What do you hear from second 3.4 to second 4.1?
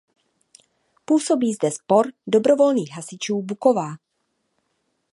Buková.